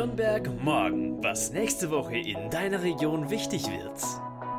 [0.00, 4.00] Nürnberg morgen, was nächste Woche in deiner Region wichtig wird.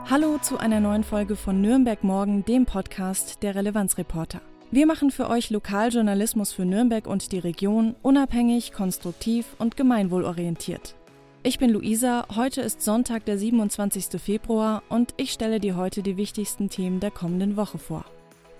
[0.08, 4.40] Hallo zu einer neuen Folge von Nürnberg morgen, dem Podcast der Relevanzreporter.
[4.70, 10.94] Wir machen für euch Lokaljournalismus für Nürnberg und die Region unabhängig, konstruktiv und gemeinwohlorientiert.
[11.42, 14.22] Ich bin Luisa, heute ist Sonntag, der 27.
[14.22, 18.06] Februar und ich stelle dir heute die wichtigsten Themen der kommenden Woche vor.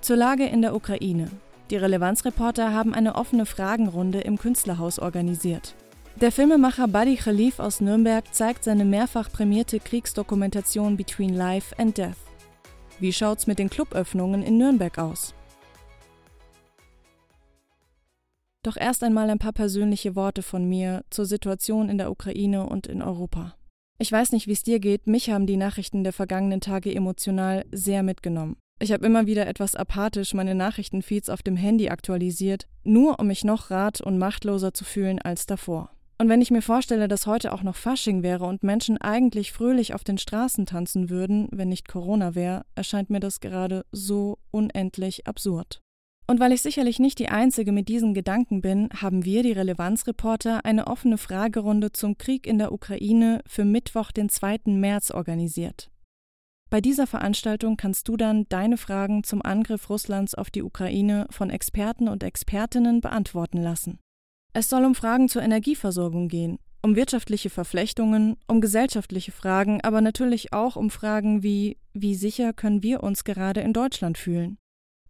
[0.02, 1.30] Zur Lage in der Ukraine.
[1.70, 5.76] Die Relevanzreporter haben eine offene Fragenrunde im Künstlerhaus organisiert.
[6.20, 12.18] Der Filmemacher Buddy Khalif aus Nürnberg zeigt seine mehrfach prämierte Kriegsdokumentation Between Life and Death.
[13.00, 15.34] Wie schaut's mit den Cluböffnungen in Nürnberg aus?
[18.62, 22.86] Doch erst einmal ein paar persönliche Worte von mir zur Situation in der Ukraine und
[22.86, 23.56] in Europa.
[23.98, 27.66] Ich weiß nicht, wie es dir geht, mich haben die Nachrichten der vergangenen Tage emotional
[27.72, 28.58] sehr mitgenommen.
[28.80, 33.44] Ich habe immer wieder etwas apathisch meine Nachrichtenfeeds auf dem Handy aktualisiert, nur um mich
[33.44, 35.92] noch rat- und machtloser zu fühlen als davor.
[36.22, 39.96] Und wenn ich mir vorstelle, dass heute auch noch Fasching wäre und Menschen eigentlich fröhlich
[39.96, 45.26] auf den Straßen tanzen würden, wenn nicht Corona wäre, erscheint mir das gerade so unendlich
[45.26, 45.82] absurd.
[46.28, 50.64] Und weil ich sicherlich nicht die Einzige mit diesen Gedanken bin, haben wir, die Relevanzreporter,
[50.64, 54.60] eine offene Fragerunde zum Krieg in der Ukraine für Mittwoch, den 2.
[54.66, 55.90] März organisiert.
[56.70, 61.50] Bei dieser Veranstaltung kannst du dann deine Fragen zum Angriff Russlands auf die Ukraine von
[61.50, 63.98] Experten und Expertinnen beantworten lassen.
[64.54, 70.52] Es soll um Fragen zur Energieversorgung gehen, um wirtschaftliche Verflechtungen, um gesellschaftliche Fragen, aber natürlich
[70.52, 74.58] auch um Fragen wie wie sicher können wir uns gerade in Deutschland fühlen?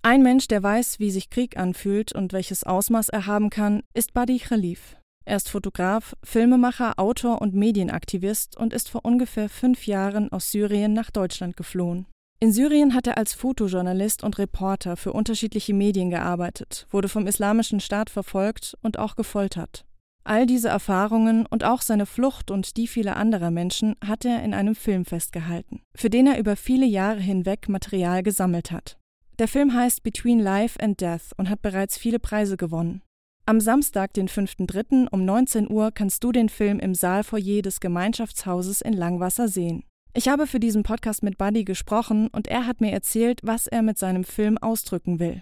[0.09, 4.15] Ein Mensch, der weiß, wie sich Krieg anfühlt und welches Ausmaß er haben kann, ist
[4.15, 4.95] Buddy Khalif.
[5.23, 10.93] Er ist Fotograf, Filmemacher, Autor und Medienaktivist und ist vor ungefähr fünf Jahren aus Syrien
[10.93, 12.07] nach Deutschland geflohen.
[12.39, 17.79] In Syrien hat er als Fotojournalist und Reporter für unterschiedliche Medien gearbeitet, wurde vom Islamischen
[17.79, 19.85] Staat verfolgt und auch gefoltert.
[20.23, 24.55] All diese Erfahrungen und auch seine Flucht und die vieler anderer Menschen hat er in
[24.55, 28.98] einem Film festgehalten, für den er über viele Jahre hinweg Material gesammelt hat.
[29.39, 33.01] Der Film heißt Between Life and Death und hat bereits viele Preise gewonnen.
[33.45, 35.07] Am Samstag, den 5.3.
[35.09, 39.85] um 19 Uhr kannst du den Film im Saalfoyer des Gemeinschaftshauses in Langwasser sehen.
[40.13, 43.81] Ich habe für diesen Podcast mit Buddy gesprochen und er hat mir erzählt, was er
[43.81, 45.41] mit seinem Film ausdrücken will.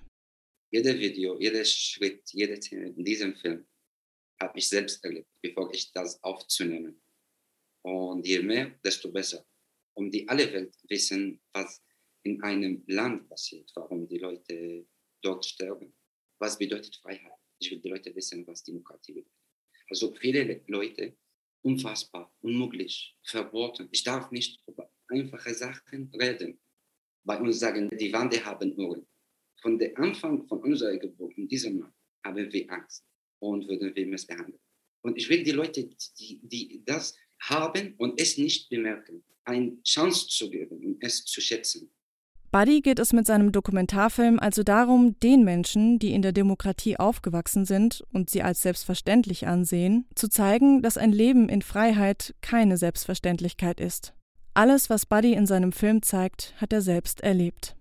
[0.70, 3.66] Jeder Video, jeder Schritt, jede Szene in diesem Film
[4.40, 7.02] habe ich selbst erlebt, bevor ich das aufzunehmen.
[7.82, 9.44] Und je mehr, desto besser.
[9.96, 11.82] Um die alle Welt wissen, was
[12.28, 14.86] in einem Land passiert, warum die Leute
[15.22, 15.94] dort sterben.
[16.40, 17.40] Was bedeutet Freiheit?
[17.60, 19.34] Ich will die Leute wissen, was Demokratie bedeutet.
[19.90, 21.16] Also viele Leute
[21.62, 23.88] unfassbar, unmöglich, verboten.
[23.92, 26.60] Ich darf nicht über einfache Sachen reden.
[27.24, 29.08] Bei uns sagen, die Wände haben Ohren.
[29.62, 31.94] Von dem Anfang von unserer Geburt, in diesem Mann,
[32.26, 33.06] haben wir Angst
[33.40, 34.62] und würden wir missbehandelt.
[35.02, 35.90] Und ich will die Leute,
[36.20, 41.40] die, die das haben und es nicht bemerken, eine Chance zu geben und es zu
[41.42, 41.90] schätzen.
[42.58, 47.66] Buddy geht es mit seinem Dokumentarfilm also darum, den Menschen, die in der Demokratie aufgewachsen
[47.66, 53.80] sind und sie als selbstverständlich ansehen, zu zeigen, dass ein Leben in Freiheit keine Selbstverständlichkeit
[53.80, 54.16] ist.
[54.56, 57.76] Alles, was Buddy in seinem Film zeigt, hat er selbst erlebt.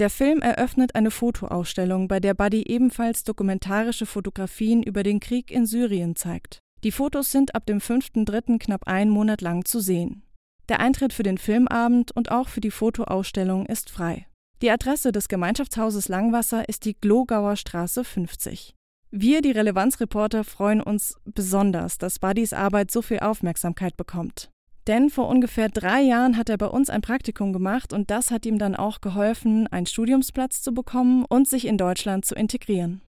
[0.00, 5.66] Der Film eröffnet eine Fotoausstellung, bei der Buddy ebenfalls dokumentarische Fotografien über den Krieg in
[5.66, 6.58] Syrien zeigt.
[6.82, 8.58] Die Fotos sind ab dem 5.3.
[8.58, 10.24] knapp einen Monat lang zu sehen.
[10.68, 14.26] Der Eintritt für den Filmabend und auch für die Fotoausstellung ist frei.
[14.62, 18.74] Die Adresse des Gemeinschaftshauses Langwasser ist die Glogauer Straße 50.
[19.10, 24.50] Wir, die Relevanzreporter, freuen uns besonders, dass Buddys Arbeit so viel Aufmerksamkeit bekommt.
[24.86, 28.46] Denn vor ungefähr drei Jahren hat er bei uns ein Praktikum gemacht und das hat
[28.46, 33.02] ihm dann auch geholfen, einen Studiumsplatz zu bekommen und sich in Deutschland zu integrieren.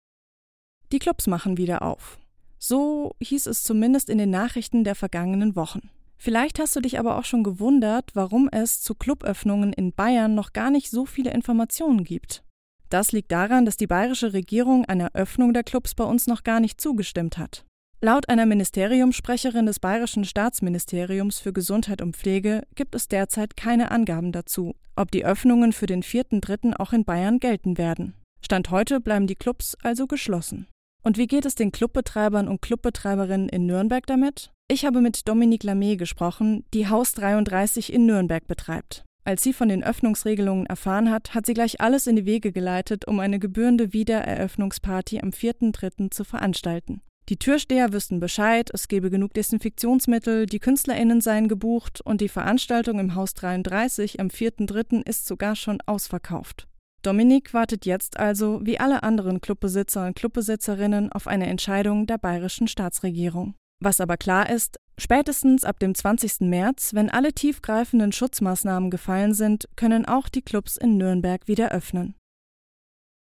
[0.92, 2.18] Die Clubs machen wieder auf.
[2.58, 5.90] So hieß es zumindest in den Nachrichten der vergangenen Wochen.
[6.18, 10.52] Vielleicht hast du dich aber auch schon gewundert, warum es zu Cluböffnungen in Bayern noch
[10.52, 12.42] gar nicht so viele Informationen gibt.
[12.90, 16.58] Das liegt daran, dass die bayerische Regierung einer Öffnung der Clubs bei uns noch gar
[16.58, 17.64] nicht zugestimmt hat.
[18.00, 24.32] Laut einer Ministeriumssprecherin des Bayerischen Staatsministeriums für Gesundheit und Pflege gibt es derzeit keine Angaben
[24.32, 26.74] dazu, ob die Öffnungen für den 4.3.
[26.78, 28.14] auch in Bayern gelten werden.
[28.40, 30.68] Stand heute bleiben die Clubs also geschlossen.
[31.02, 34.50] Und wie geht es den Clubbetreibern und Clubbetreiberinnen in Nürnberg damit?
[34.68, 39.04] Ich habe mit Dominique Lamé gesprochen, die Haus 33 in Nürnberg betreibt.
[39.24, 43.06] Als sie von den Öffnungsregelungen erfahren hat, hat sie gleich alles in die Wege geleitet,
[43.06, 46.10] um eine gebührende Wiedereröffnungsparty am 4.3.
[46.10, 47.02] zu veranstalten.
[47.28, 52.98] Die Türsteher wüssten Bescheid, es gebe genug Desinfektionsmittel, die KünstlerInnen seien gebucht und die Veranstaltung
[52.98, 55.06] im Haus 33 am 4.3.
[55.06, 56.66] ist sogar schon ausverkauft.
[57.02, 62.66] Dominik wartet jetzt also, wie alle anderen Clubbesitzer und Clubbesitzerinnen, auf eine Entscheidung der bayerischen
[62.66, 63.54] Staatsregierung.
[63.80, 66.40] Was aber klar ist, spätestens ab dem 20.
[66.40, 72.16] März, wenn alle tiefgreifenden Schutzmaßnahmen gefallen sind, können auch die Clubs in Nürnberg wieder öffnen.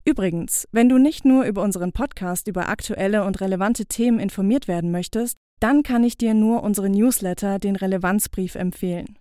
[0.04, 4.90] Übrigens, wenn du nicht nur über unseren Podcast über aktuelle und relevante Themen informiert werden
[4.90, 9.18] möchtest, dann kann ich dir nur unseren Newsletter, den Relevanzbrief, empfehlen.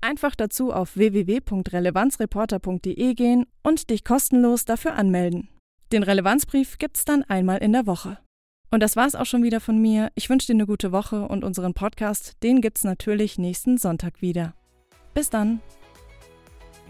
[0.00, 5.50] Einfach dazu auf www.relevanzreporter.de gehen und dich kostenlos dafür anmelden.
[5.92, 8.18] Den Relevanzbrief gibt's dann einmal in der Woche.
[8.70, 10.10] Und das war's auch schon wieder von mir.
[10.14, 14.54] Ich wünsche dir eine gute Woche und unseren Podcast, den gibt's natürlich nächsten Sonntag wieder.
[15.14, 15.60] Bis dann!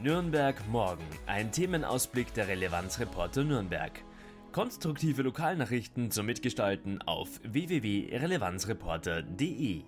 [0.03, 1.05] Nürnberg morgen.
[1.27, 3.93] Ein Themenausblick der Relevanzreporter Nürnberg.
[4.53, 9.85] Konstruktive Lokalnachrichten zum Mitgestalten auf www.relevanzreporter.de.